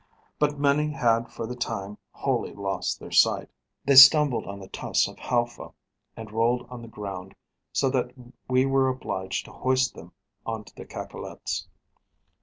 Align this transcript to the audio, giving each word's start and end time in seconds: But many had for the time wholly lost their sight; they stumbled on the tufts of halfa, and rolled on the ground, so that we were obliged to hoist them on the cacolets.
But 0.39 0.57
many 0.57 0.89
had 0.89 1.29
for 1.31 1.45
the 1.45 1.55
time 1.55 1.95
wholly 2.09 2.53
lost 2.53 2.99
their 2.99 3.11
sight; 3.11 3.51
they 3.85 3.93
stumbled 3.93 4.47
on 4.47 4.59
the 4.59 4.67
tufts 4.67 5.07
of 5.07 5.17
halfa, 5.19 5.73
and 6.17 6.31
rolled 6.31 6.65
on 6.71 6.81
the 6.81 6.87
ground, 6.87 7.35
so 7.71 7.87
that 7.91 8.09
we 8.49 8.65
were 8.65 8.89
obliged 8.89 9.45
to 9.45 9.51
hoist 9.51 9.93
them 9.93 10.11
on 10.43 10.63
the 10.75 10.85
cacolets. 10.87 11.67